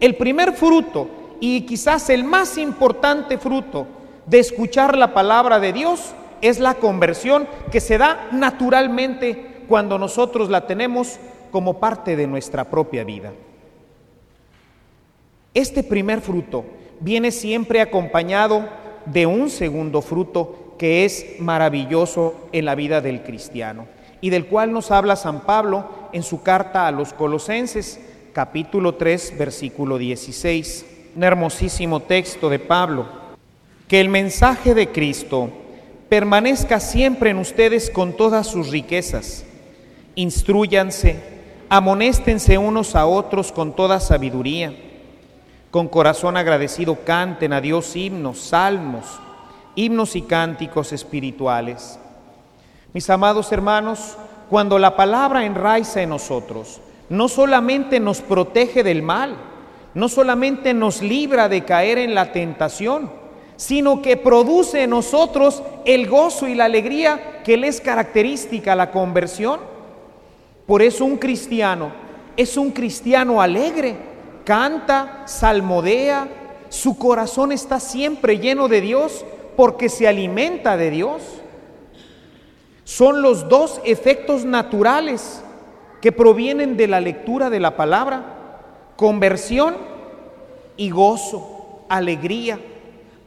el 0.00 0.16
primer 0.16 0.54
fruto 0.54 1.08
y 1.38 1.66
quizás 1.66 2.08
el 2.08 2.24
más 2.24 2.56
importante 2.56 3.36
fruto 3.36 3.86
de 4.24 4.38
escuchar 4.38 4.96
la 4.96 5.12
palabra 5.12 5.60
de 5.60 5.74
Dios 5.74 6.14
es 6.40 6.60
la 6.60 6.76
conversión 6.76 7.46
que 7.70 7.82
se 7.82 7.98
da 7.98 8.30
naturalmente 8.32 9.64
cuando 9.68 9.98
nosotros 9.98 10.48
la 10.48 10.66
tenemos 10.66 11.18
como 11.50 11.78
parte 11.78 12.16
de 12.16 12.26
nuestra 12.26 12.64
propia 12.64 13.04
vida. 13.04 13.32
Este 15.52 15.82
primer 15.82 16.20
fruto 16.20 16.64
viene 17.00 17.30
siempre 17.30 17.80
acompañado 17.80 18.68
de 19.06 19.26
un 19.26 19.50
segundo 19.50 20.02
fruto 20.02 20.74
que 20.78 21.04
es 21.04 21.36
maravilloso 21.40 22.48
en 22.52 22.64
la 22.64 22.74
vida 22.74 23.00
del 23.00 23.22
cristiano 23.22 23.86
y 24.20 24.30
del 24.30 24.46
cual 24.46 24.72
nos 24.72 24.90
habla 24.90 25.16
San 25.16 25.40
Pablo 25.40 25.88
en 26.12 26.22
su 26.22 26.42
carta 26.42 26.86
a 26.86 26.90
los 26.90 27.12
colosenses 27.12 28.00
capítulo 28.32 28.94
3, 28.94 29.34
versículo 29.38 29.98
16. 29.98 30.86
Un 31.16 31.24
hermosísimo 31.24 32.00
texto 32.00 32.48
de 32.48 32.58
Pablo. 32.58 33.06
Que 33.88 34.00
el 34.00 34.08
mensaje 34.08 34.74
de 34.74 34.88
Cristo 34.88 35.50
permanezca 36.08 36.78
siempre 36.78 37.30
en 37.30 37.38
ustedes 37.38 37.90
con 37.90 38.16
todas 38.16 38.46
sus 38.46 38.68
riquezas. 38.70 39.44
Instruyanse, 40.14 41.16
amonéstense 41.70 42.58
unos 42.58 42.96
a 42.96 43.06
otros 43.06 43.52
con 43.52 43.74
toda 43.74 44.00
sabiduría. 44.00 44.74
Con 45.70 45.86
corazón 45.86 46.36
agradecido 46.36 46.98
canten 47.04 47.52
a 47.52 47.60
Dios 47.60 47.94
himnos, 47.94 48.40
salmos, 48.40 49.06
himnos 49.76 50.16
y 50.16 50.22
cánticos 50.22 50.92
espirituales. 50.92 51.98
Mis 52.92 53.08
amados 53.08 53.52
hermanos, 53.52 54.16
cuando 54.50 54.80
la 54.80 54.96
palabra 54.96 55.44
enraiza 55.44 56.02
en 56.02 56.10
nosotros, 56.10 56.80
no 57.08 57.28
solamente 57.28 58.00
nos 58.00 58.20
protege 58.20 58.82
del 58.82 59.02
mal, 59.02 59.36
no 59.94 60.08
solamente 60.08 60.74
nos 60.74 61.02
libra 61.02 61.48
de 61.48 61.64
caer 61.64 61.98
en 61.98 62.16
la 62.16 62.32
tentación, 62.32 63.12
sino 63.54 64.02
que 64.02 64.16
produce 64.16 64.82
en 64.82 64.90
nosotros 64.90 65.62
el 65.84 66.08
gozo 66.08 66.48
y 66.48 66.56
la 66.56 66.64
alegría 66.64 67.42
que 67.44 67.56
le 67.56 67.68
es 67.68 67.80
característica 67.80 68.72
a 68.72 68.76
la 68.76 68.90
conversión. 68.90 69.60
Por 70.70 70.82
eso 70.82 71.04
un 71.04 71.16
cristiano 71.16 71.90
es 72.36 72.56
un 72.56 72.70
cristiano 72.70 73.42
alegre, 73.42 73.96
canta, 74.44 75.24
salmodea, 75.26 76.28
su 76.68 76.96
corazón 76.96 77.50
está 77.50 77.80
siempre 77.80 78.38
lleno 78.38 78.68
de 78.68 78.80
Dios 78.80 79.24
porque 79.56 79.88
se 79.88 80.06
alimenta 80.06 80.76
de 80.76 80.92
Dios. 80.92 81.22
Son 82.84 83.20
los 83.20 83.48
dos 83.48 83.80
efectos 83.84 84.44
naturales 84.44 85.42
que 86.00 86.12
provienen 86.12 86.76
de 86.76 86.86
la 86.86 87.00
lectura 87.00 87.50
de 87.50 87.58
la 87.58 87.76
palabra, 87.76 88.60
conversión 88.94 89.74
y 90.76 90.90
gozo, 90.90 91.80
alegría, 91.88 92.60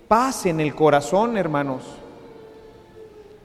paz 0.08 0.46
en 0.46 0.62
el 0.62 0.74
corazón, 0.74 1.36
hermanos. 1.36 1.84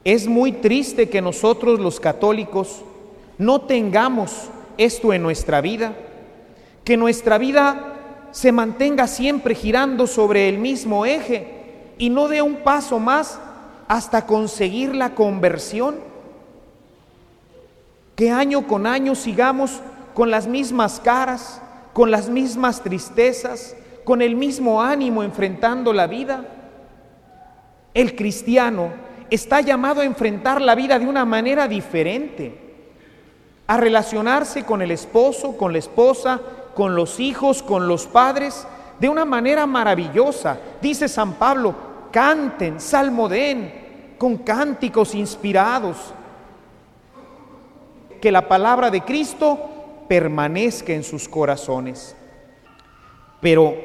Es 0.05 0.25
muy 0.25 0.53
triste 0.53 1.09
que 1.09 1.21
nosotros 1.21 1.81
los 1.81 1.99
católicos 1.99 2.85
no 3.39 3.61
tengamos 3.61 4.49
esto 4.77 5.13
en 5.13 5.23
nuestra 5.23 5.61
vida, 5.61 5.93
que 6.83 6.97
nuestra 6.97 7.37
vida 7.37 7.95
se 8.31 8.51
mantenga 8.51 9.07
siempre 9.07 9.55
girando 9.55 10.07
sobre 10.07 10.49
el 10.49 10.59
mismo 10.59 11.05
eje 11.05 11.93
y 11.97 12.09
no 12.09 12.27
dé 12.27 12.41
un 12.41 12.57
paso 12.57 12.99
más 12.99 13.39
hasta 13.87 14.25
conseguir 14.25 14.93
la 14.93 15.15
conversión. 15.15 15.95
Que 18.15 18.29
año 18.29 18.67
con 18.67 18.85
año 18.85 19.15
sigamos 19.15 19.79
con 20.13 20.29
las 20.29 20.45
mismas 20.45 20.99
caras, 20.99 21.61
con 21.93 22.11
las 22.11 22.29
mismas 22.29 22.83
tristezas, 22.83 23.75
con 24.03 24.21
el 24.21 24.35
mismo 24.35 24.81
ánimo 24.81 25.23
enfrentando 25.23 25.93
la 25.93 26.07
vida. 26.07 26.43
El 27.93 28.17
cristiano 28.17 28.91
está 29.29 29.61
llamado 29.61 30.01
a 30.01 30.05
enfrentar 30.05 30.61
la 30.61 30.75
vida 30.75 30.99
de 30.99 31.07
una 31.07 31.23
manera 31.23 31.69
diferente, 31.69 32.68
a 33.69 33.77
relacionarse 33.77 34.65
con 34.65 34.81
el 34.81 34.89
esposo, 34.89 35.55
con 35.55 35.73
la 35.73 35.77
esposa, 35.77 36.41
con 36.73 36.95
los 36.95 37.19
hijos, 37.19 37.61
con 37.61 37.87
los 37.87 38.07
padres, 38.07 38.65
de 38.99 39.07
una 39.07 39.25
manera 39.25 39.67
maravillosa. 39.67 40.59
Dice 40.81 41.07
San 41.07 41.33
Pablo, 41.33 41.75
canten, 42.11 42.79
salmoden, 42.79 44.15
con 44.17 44.37
cánticos 44.37 45.13
inspirados, 45.13 45.97
que 48.19 48.31
la 48.31 48.47
palabra 48.47 48.89
de 48.89 49.01
Cristo 49.01 49.59
permanezca 50.07 50.91
en 50.93 51.03
sus 51.03 51.29
corazones. 51.29 52.15
Pero, 53.39 53.75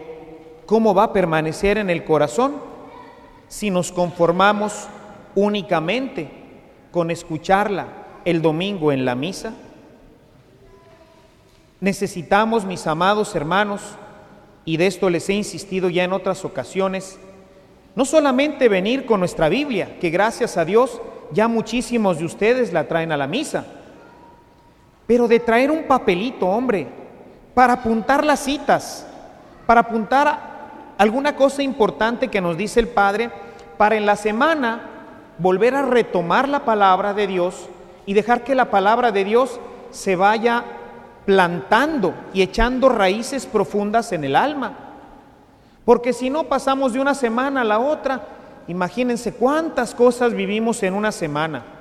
¿cómo 0.64 0.94
va 0.94 1.04
a 1.04 1.12
permanecer 1.12 1.76
en 1.76 1.90
el 1.90 2.04
corazón 2.04 2.54
si 3.48 3.68
nos 3.68 3.92
conformamos 3.92 4.88
únicamente 5.34 6.30
con 6.90 7.10
escucharla 7.10 7.88
el 8.24 8.40
domingo 8.40 8.90
en 8.90 9.04
la 9.04 9.14
misa? 9.14 9.52
Necesitamos, 11.84 12.64
mis 12.64 12.86
amados 12.86 13.34
hermanos, 13.34 13.82
y 14.64 14.78
de 14.78 14.86
esto 14.86 15.10
les 15.10 15.28
he 15.28 15.34
insistido 15.34 15.90
ya 15.90 16.02
en 16.02 16.14
otras 16.14 16.42
ocasiones, 16.46 17.18
no 17.94 18.06
solamente 18.06 18.70
venir 18.70 19.04
con 19.04 19.20
nuestra 19.20 19.50
Biblia, 19.50 19.98
que 20.00 20.08
gracias 20.08 20.56
a 20.56 20.64
Dios 20.64 21.02
ya 21.32 21.46
muchísimos 21.46 22.18
de 22.18 22.24
ustedes 22.24 22.72
la 22.72 22.88
traen 22.88 23.12
a 23.12 23.18
la 23.18 23.26
misa, 23.26 23.66
pero 25.06 25.28
de 25.28 25.40
traer 25.40 25.70
un 25.70 25.84
papelito, 25.84 26.46
hombre, 26.46 26.86
para 27.52 27.74
apuntar 27.74 28.24
las 28.24 28.40
citas, 28.40 29.06
para 29.66 29.82
apuntar 29.82 30.94
alguna 30.96 31.36
cosa 31.36 31.62
importante 31.62 32.28
que 32.28 32.40
nos 32.40 32.56
dice 32.56 32.80
el 32.80 32.88
Padre, 32.88 33.30
para 33.76 33.96
en 33.96 34.06
la 34.06 34.16
semana 34.16 34.88
volver 35.36 35.74
a 35.74 35.82
retomar 35.82 36.48
la 36.48 36.64
palabra 36.64 37.12
de 37.12 37.26
Dios 37.26 37.68
y 38.06 38.14
dejar 38.14 38.42
que 38.42 38.54
la 38.54 38.70
palabra 38.70 39.12
de 39.12 39.24
Dios 39.24 39.60
se 39.90 40.16
vaya 40.16 40.64
plantando 41.24 42.14
y 42.32 42.42
echando 42.42 42.88
raíces 42.88 43.46
profundas 43.46 44.12
en 44.12 44.24
el 44.24 44.36
alma. 44.36 44.78
Porque 45.84 46.12
si 46.12 46.30
no 46.30 46.44
pasamos 46.44 46.92
de 46.92 47.00
una 47.00 47.14
semana 47.14 47.60
a 47.60 47.64
la 47.64 47.78
otra, 47.78 48.26
imagínense 48.68 49.34
cuántas 49.34 49.94
cosas 49.94 50.32
vivimos 50.32 50.82
en 50.82 50.94
una 50.94 51.12
semana 51.12 51.74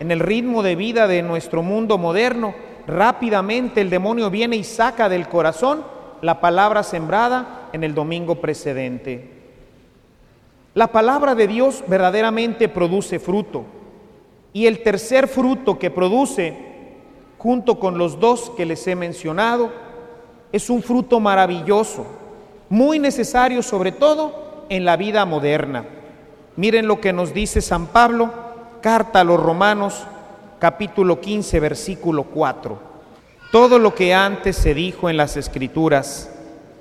en 0.00 0.10
el 0.10 0.20
ritmo 0.20 0.62
de 0.62 0.76
vida 0.76 1.06
de 1.06 1.22
nuestro 1.22 1.62
mundo 1.62 1.98
moderno, 1.98 2.54
rápidamente 2.86 3.80
el 3.80 3.90
demonio 3.90 4.30
viene 4.30 4.56
y 4.56 4.64
saca 4.64 5.08
del 5.08 5.28
corazón 5.28 5.84
la 6.20 6.40
palabra 6.40 6.82
sembrada 6.82 7.68
en 7.72 7.84
el 7.84 7.94
domingo 7.94 8.36
precedente. 8.36 9.30
La 10.74 10.88
palabra 10.88 11.34
de 11.34 11.46
Dios 11.46 11.82
verdaderamente 11.86 12.68
produce 12.68 13.18
fruto. 13.18 13.64
Y 14.52 14.66
el 14.66 14.82
tercer 14.82 15.28
fruto 15.28 15.78
que 15.78 15.90
produce, 15.90 16.65
junto 17.38 17.78
con 17.78 17.98
los 17.98 18.18
dos 18.20 18.50
que 18.56 18.66
les 18.66 18.86
he 18.86 18.94
mencionado, 18.94 19.70
es 20.52 20.70
un 20.70 20.82
fruto 20.82 21.20
maravilloso, 21.20 22.06
muy 22.68 22.98
necesario 22.98 23.62
sobre 23.62 23.92
todo 23.92 24.64
en 24.68 24.84
la 24.84 24.96
vida 24.96 25.24
moderna. 25.24 25.84
Miren 26.56 26.86
lo 26.86 27.00
que 27.00 27.12
nos 27.12 27.34
dice 27.34 27.60
San 27.60 27.86
Pablo 27.88 28.32
Carta 28.80 29.20
a 29.20 29.24
los 29.24 29.42
Romanos, 29.42 30.06
capítulo 30.58 31.20
15, 31.20 31.60
versículo 31.60 32.24
4. 32.24 32.78
Todo 33.50 33.78
lo 33.78 33.94
que 33.94 34.14
antes 34.14 34.56
se 34.56 34.74
dijo 34.74 35.10
en 35.10 35.16
las 35.16 35.36
Escrituras 35.36 36.30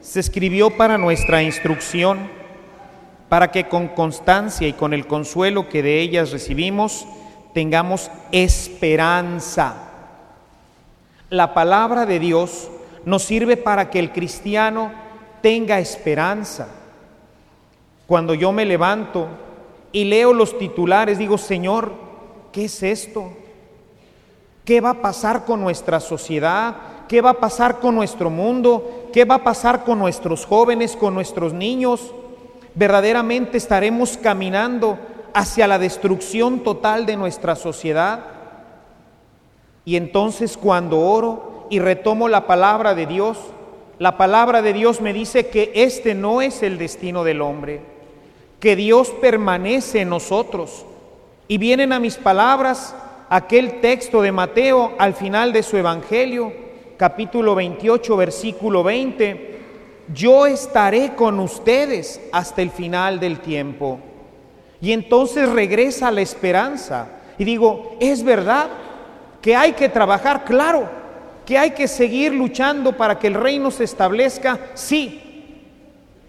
se 0.01 0.19
escribió 0.19 0.77
para 0.77 0.99
nuestra 0.99 1.41
instrucción, 1.41 2.29
para 3.27 3.51
que 3.51 3.67
con 3.67 3.87
constancia 3.87 4.67
y 4.67 4.73
con 4.73 4.93
el 4.93 5.07
consuelo 5.07 5.67
que 5.67 5.81
de 5.81 5.99
ellas 5.99 6.31
recibimos, 6.31 7.07
tengamos 7.55 8.11
esperanza. 8.31 9.84
La 11.29 11.53
palabra 11.53 12.05
de 12.05 12.19
Dios 12.19 12.69
nos 13.03 13.23
sirve 13.23 13.57
para 13.57 13.89
que 13.89 13.99
el 13.99 14.11
cristiano 14.11 14.91
tenga 15.41 15.79
esperanza. 15.79 16.67
Cuando 18.05 18.35
yo 18.35 18.51
me 18.51 18.65
levanto 18.65 19.27
y 19.91 20.03
leo 20.03 20.33
los 20.33 20.57
titulares, 20.59 21.17
digo, 21.17 21.37
Señor, 21.37 21.93
¿qué 22.51 22.65
es 22.65 22.83
esto? 22.83 23.31
¿Qué 24.63 24.81
va 24.81 24.91
a 24.91 25.01
pasar 25.01 25.45
con 25.45 25.61
nuestra 25.61 25.99
sociedad? 25.99 26.75
¿Qué 27.07 27.21
va 27.21 27.31
a 27.31 27.39
pasar 27.39 27.79
con 27.79 27.95
nuestro 27.95 28.29
mundo? 28.29 29.09
¿Qué 29.11 29.25
va 29.25 29.35
a 29.35 29.43
pasar 29.43 29.83
con 29.83 29.97
nuestros 29.97 30.45
jóvenes, 30.45 30.95
con 30.95 31.13
nuestros 31.15 31.53
niños? 31.53 32.13
¿Verdaderamente 32.75 33.57
estaremos 33.57 34.17
caminando 34.17 34.99
hacia 35.33 35.67
la 35.67 35.79
destrucción 35.79 36.59
total 36.59 37.05
de 37.05 37.15
nuestra 37.15 37.55
sociedad? 37.55 38.34
Y 39.85 39.95
entonces 39.95 40.57
cuando 40.57 40.99
oro 40.99 41.67
y 41.69 41.79
retomo 41.79 42.27
la 42.27 42.47
palabra 42.47 42.95
de 42.95 43.05
Dios, 43.05 43.37
la 43.99 44.17
palabra 44.17 44.61
de 44.61 44.73
Dios 44.73 44.99
me 44.99 45.13
dice 45.13 45.47
que 45.47 45.71
este 45.75 46.15
no 46.15 46.41
es 46.41 46.63
el 46.63 46.77
destino 46.77 47.23
del 47.23 47.41
hombre 47.41 47.95
que 48.65 48.75
Dios 48.75 49.11
permanece 49.21 50.01
en 50.01 50.09
nosotros. 50.09 50.87
Y 51.47 51.59
vienen 51.59 51.93
a 51.93 51.99
mis 51.99 52.15
palabras 52.15 52.95
aquel 53.29 53.79
texto 53.79 54.23
de 54.23 54.31
Mateo 54.31 54.93
al 54.97 55.13
final 55.13 55.53
de 55.53 55.61
su 55.61 55.77
Evangelio, 55.77 56.51
capítulo 56.97 57.53
28, 57.53 58.17
versículo 58.17 58.83
20, 58.83 59.59
yo 60.13 60.47
estaré 60.47 61.13
con 61.13 61.39
ustedes 61.39 62.21
hasta 62.31 62.63
el 62.63 62.71
final 62.71 63.19
del 63.19 63.39
tiempo. 63.39 63.99
Y 64.81 64.93
entonces 64.93 65.47
regresa 65.49 66.09
la 66.09 66.21
esperanza. 66.21 67.07
Y 67.37 67.43
digo, 67.43 67.97
es 67.99 68.23
verdad 68.23 68.69
que 69.45 69.55
hay 69.55 69.71
que 69.71 69.87
trabajar, 69.87 70.43
claro, 70.43 70.89
que 71.45 71.57
hay 71.57 71.71
que 71.71 71.87
seguir 71.87 72.33
luchando 72.33 72.97
para 72.97 73.17
que 73.17 73.27
el 73.27 73.35
reino 73.35 73.71
se 73.71 73.85
establezca, 73.85 74.59
sí, 74.73 75.61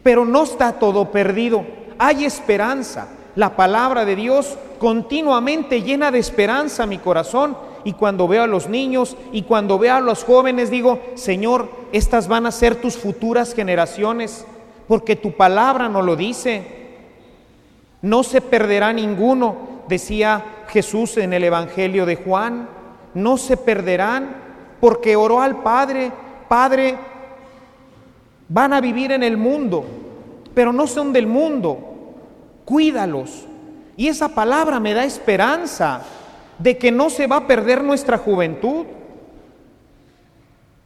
pero 0.05 0.25
no 0.25 0.45
está 0.45 0.79
todo 0.79 1.11
perdido 1.11 1.65
hay 1.99 2.25
esperanza. 2.25 3.09
La 3.35 3.57
palabra 3.57 4.05
de 4.05 4.17
Dios 4.17 4.57
continuamente 4.79 5.83
llena 5.83 6.11
de 6.11 6.19
esperanza 6.19 6.87
mi 6.87 6.99
corazón. 6.99 7.57
Y 7.85 7.93
cuando 7.93 8.27
veo 8.27 8.43
a 8.43 8.49
los 8.49 8.69
niños 8.69 9.17
y 9.33 9.43
cuando 9.43 9.79
veo 9.79 9.95
a 9.95 10.01
los 10.01 10.25
jóvenes, 10.25 10.71
digo, 10.71 11.01
Señor, 11.15 11.71
estas 11.93 12.27
van 12.27 12.47
a 12.47 12.53
ser 12.53 12.77
tus 12.77 12.97
futuras 12.97 13.55
generaciones, 13.55 14.45
porque 14.89 15.15
tu 15.15 15.33
palabra 15.33 15.89
no 15.89 16.03
lo 16.03 16.17
dice. 16.17 16.65
No 18.03 18.25
se 18.25 18.41
perderá 18.41 18.93
ninguno, 18.93 19.57
decía 19.89 20.45
Jesús 20.69 21.17
en 21.17 21.33
el 21.33 21.45
Evangelio 21.45 22.07
de 22.07 22.17
Juan. 22.17 22.69
No 23.17 23.39
se 23.39 23.57
perderán, 23.57 24.37
porque 24.79 25.17
oró 25.17 25.41
al 25.41 25.63
Padre, 25.63 26.13
Padre, 26.49 26.99
van 28.47 28.75
a 28.75 28.81
vivir 28.83 29.11
en 29.11 29.23
el 29.23 29.39
mundo, 29.39 29.87
pero 30.53 30.71
no 30.71 30.87
son 30.87 31.15
del 31.15 31.27
mundo, 31.27 31.79
cuídalos. 32.67 33.47
Y 33.97 34.09
esa 34.09 34.29
palabra 34.29 34.81
me 34.81 34.93
da 34.93 35.03
esperanza 35.03 36.03
de 36.59 36.77
que 36.77 36.93
no 36.93 37.09
se 37.09 37.27
va 37.27 37.37
a 37.37 37.47
perder 37.47 37.83
nuestra 37.83 38.19
juventud. 38.19 38.85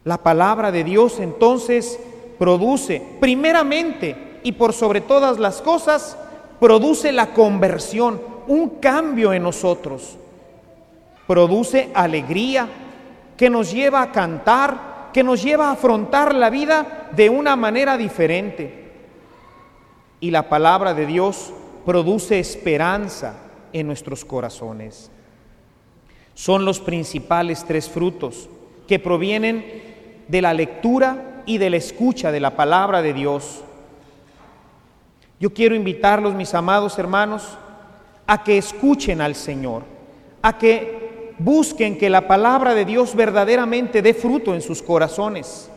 La 0.04 0.18
palabra 0.18 0.70
de 0.70 0.84
Dios 0.84 1.18
entonces 1.18 1.98
produce, 2.38 3.02
primeramente 3.18 4.38
y 4.44 4.52
por 4.52 4.72
sobre 4.72 5.00
todas 5.00 5.40
las 5.40 5.60
cosas, 5.60 6.16
produce 6.60 7.10
la 7.10 7.34
conversión, 7.34 8.20
un 8.46 8.68
cambio 8.78 9.32
en 9.32 9.42
nosotros. 9.42 10.16
Produce 11.30 11.90
alegría 11.94 12.66
que 13.36 13.48
nos 13.48 13.70
lleva 13.70 14.02
a 14.02 14.10
cantar, 14.10 15.10
que 15.12 15.22
nos 15.22 15.40
lleva 15.40 15.68
a 15.68 15.74
afrontar 15.74 16.34
la 16.34 16.50
vida 16.50 17.08
de 17.12 17.30
una 17.30 17.54
manera 17.54 17.96
diferente. 17.96 18.90
Y 20.18 20.32
la 20.32 20.48
palabra 20.48 20.92
de 20.92 21.06
Dios 21.06 21.52
produce 21.86 22.40
esperanza 22.40 23.36
en 23.72 23.86
nuestros 23.86 24.24
corazones. 24.24 25.08
Son 26.34 26.64
los 26.64 26.80
principales 26.80 27.64
tres 27.64 27.88
frutos 27.88 28.48
que 28.88 28.98
provienen 28.98 30.24
de 30.26 30.42
la 30.42 30.52
lectura 30.52 31.44
y 31.46 31.58
de 31.58 31.70
la 31.70 31.76
escucha 31.76 32.32
de 32.32 32.40
la 32.40 32.56
palabra 32.56 33.02
de 33.02 33.12
Dios. 33.12 33.62
Yo 35.38 35.54
quiero 35.54 35.76
invitarlos, 35.76 36.34
mis 36.34 36.54
amados 36.54 36.98
hermanos, 36.98 37.56
a 38.26 38.42
que 38.42 38.58
escuchen 38.58 39.20
al 39.20 39.36
Señor, 39.36 39.84
a 40.42 40.58
que 40.58 40.99
busquen 41.42 41.96
que 41.96 42.10
la 42.10 42.26
palabra 42.28 42.74
de 42.74 42.84
Dios 42.84 43.14
verdaderamente 43.14 44.02
dé 44.02 44.12
fruto 44.14 44.54
en 44.54 44.60
sus 44.60 44.82
corazones, 44.82 45.70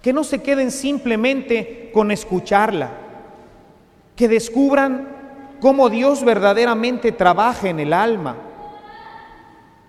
que 0.00 0.12
no 0.12 0.24
se 0.24 0.42
queden 0.42 0.70
simplemente 0.70 1.90
con 1.92 2.10
escucharla, 2.10 2.90
que 4.16 4.28
descubran 4.28 5.08
cómo 5.60 5.90
Dios 5.90 6.24
verdaderamente 6.24 7.12
trabaja 7.12 7.68
en 7.68 7.80
el 7.80 7.92
alma. 7.92 8.36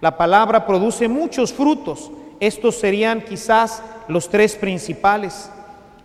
La 0.01 0.17
palabra 0.17 0.65
produce 0.65 1.07
muchos 1.07 1.53
frutos, 1.53 2.11
estos 2.39 2.75
serían 2.75 3.21
quizás 3.21 3.81
los 4.09 4.29
tres 4.29 4.55
principales, 4.55 5.49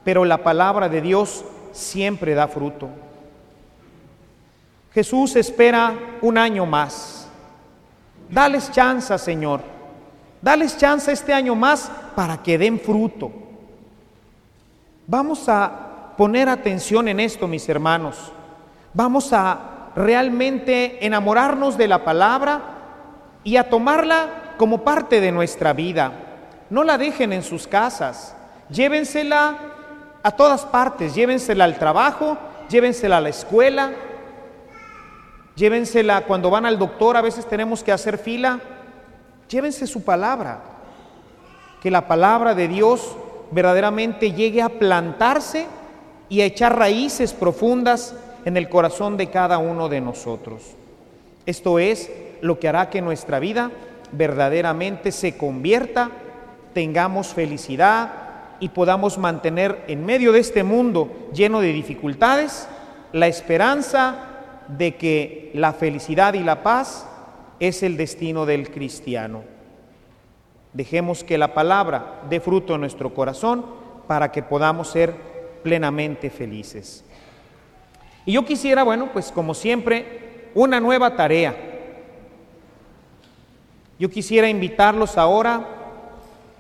pero 0.05 0.25
la 0.25 0.39
palabra 0.39 0.89
de 0.89 1.01
Dios 1.01 1.45
siempre 1.73 2.35
da 2.35 2.47
fruto. 2.47 2.89
Jesús 4.93 5.37
espera 5.37 6.19
un 6.21 6.39
año 6.39 6.67
más. 6.67 7.20
Dales 8.31 8.71
chance, 8.71 9.17
Señor. 9.19 9.61
Dales 10.41 10.77
chance 10.79 11.11
este 11.11 11.35
año 11.35 11.55
más 11.55 11.91
para 12.15 12.43
que 12.43 12.57
den 12.57 12.79
fruto. 12.79 13.31
Vamos 15.07 15.49
a 15.49 16.15
poner 16.17 16.49
atención 16.49 17.09
en 17.09 17.21
esto, 17.21 17.49
mis 17.49 17.69
hermanos. 17.69 18.33
Vamos 18.95 19.33
a 19.33 19.91
realmente 19.97 21.05
enamorarnos 21.05 21.77
de 21.77 21.89
la 21.89 22.05
palabra 22.05 22.61
y 23.43 23.57
a 23.57 23.69
tomarla 23.69 24.55
como 24.57 24.85
parte 24.85 25.21
de 25.21 25.33
nuestra 25.33 25.73
vida. 25.73 26.13
No 26.71 26.85
la 26.85 26.99
dejen 26.99 27.33
en 27.33 27.43
sus 27.43 27.67
casas. 27.67 28.37
Llévensela 28.69 29.59
a 30.23 30.31
todas 30.31 30.65
partes. 30.65 31.15
Llévensela 31.15 31.65
al 31.65 31.79
trabajo, 31.79 32.39
llévensela 32.69 33.17
a 33.17 33.21
la 33.21 33.31
escuela, 33.31 33.91
llévensela 35.61 36.23
cuando 36.23 36.49
van 36.49 36.65
al 36.65 36.79
doctor, 36.79 37.19
a 37.19 37.21
veces 37.21 37.47
tenemos 37.47 37.85
que 37.85 37.93
hacer 37.93 38.17
fila. 38.17 38.59
Llévense 39.49 39.87
su 39.87 40.03
palabra. 40.03 40.63
Que 41.83 41.91
la 41.91 42.09
palabra 42.09 42.55
de 42.55 42.67
Dios 42.67 43.17
verdaderamente 43.51 44.33
llegue 44.33 44.63
a 44.63 44.71
plantarse 44.71 45.67
y 46.31 46.41
a 46.41 46.47
echar 46.47 46.79
raíces 46.79 47.35
profundas 47.35 48.17
en 48.47 48.57
el 48.57 48.71
corazón 48.71 49.19
de 49.19 49.29
cada 49.29 49.59
uno 49.59 49.91
de 49.91 50.01
nosotros. 50.01 50.63
Esto 51.45 51.79
es 51.79 52.11
lo 52.41 52.59
que 52.59 52.69
hará 52.69 52.89
que 52.89 53.03
nuestra 53.03 53.39
vida 53.39 53.71
verdaderamente 54.13 55.13
se 55.13 55.37
convierta, 55.37 56.11
tengamos 56.73 57.29
felicidad 57.29 58.13
y 58.61 58.71
podamos 58.71 59.19
mantener 59.19 59.85
en 59.89 60.07
medio 60.07 60.33
de 60.33 60.41
este 60.41 60.63
mundo 60.63 61.11
lleno 61.35 61.61
de 61.61 61.73
dificultades 61.73 62.67
la 63.13 63.27
esperanza 63.27 64.30
de 64.77 64.97
que 64.97 65.51
la 65.55 65.73
felicidad 65.73 66.35
y 66.35 66.41
la 66.41 66.63
paz 66.63 67.07
es 67.59 67.83
el 67.83 67.97
destino 67.97 68.47
del 68.47 68.71
cristiano. 68.71 69.43
Dejemos 70.73 71.25
que 71.25 71.39
la 71.39 71.53
palabra 71.55 72.23
dé 72.31 72.41
fruto 72.41 72.75
en 72.75 72.81
nuestro 72.83 73.13
corazón 73.13 73.65
para 74.07 74.31
que 74.31 74.43
podamos 74.43 74.89
ser 74.89 75.15
plenamente 75.63 76.31
felices. 76.31 77.05
Y 78.25 78.33
yo 78.33 78.45
quisiera, 78.45 78.83
bueno, 78.83 79.11
pues 79.13 79.33
como 79.33 79.55
siempre, 79.55 80.51
una 80.55 80.81
nueva 80.81 81.17
tarea. 81.17 81.57
Yo 83.99 84.09
quisiera 84.09 84.49
invitarlos 84.49 85.19
ahora 85.19 85.67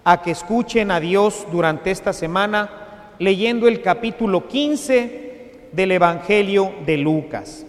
a 0.04 0.22
que 0.22 0.30
escuchen 0.30 0.90
a 0.90 1.00
Dios 1.00 1.46
durante 1.50 1.90
esta 1.90 2.12
semana 2.12 3.14
leyendo 3.18 3.68
el 3.68 3.82
capítulo 3.82 4.48
15 4.48 5.68
del 5.72 5.92
Evangelio 5.92 6.72
de 6.84 6.96
Lucas. 6.96 7.66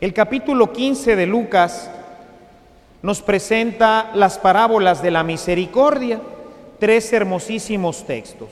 El 0.00 0.14
capítulo 0.14 0.72
15 0.72 1.16
de 1.16 1.26
Lucas 1.26 1.90
nos 3.02 3.20
presenta 3.20 4.12
las 4.14 4.38
parábolas 4.38 5.02
de 5.02 5.10
la 5.10 5.24
misericordia, 5.24 6.20
tres 6.78 7.12
hermosísimos 7.12 8.06
textos. 8.06 8.48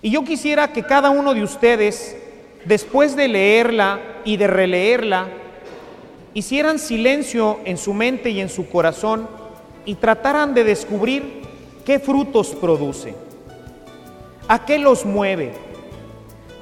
Y 0.00 0.10
yo 0.10 0.24
quisiera 0.24 0.72
que 0.72 0.82
cada 0.82 1.10
uno 1.10 1.34
de 1.34 1.42
ustedes, 1.42 2.16
después 2.64 3.16
de 3.16 3.28
leerla 3.28 4.00
y 4.24 4.38
de 4.38 4.46
releerla, 4.46 5.28
hicieran 6.32 6.78
silencio 6.78 7.60
en 7.66 7.76
su 7.76 7.92
mente 7.92 8.30
y 8.30 8.40
en 8.40 8.48
su 8.48 8.70
corazón 8.70 9.28
y 9.84 9.96
trataran 9.96 10.54
de 10.54 10.64
descubrir 10.64 11.42
qué 11.84 11.98
frutos 11.98 12.54
produce, 12.58 13.14
a 14.48 14.64
qué 14.64 14.78
los 14.78 15.04
mueve, 15.04 15.52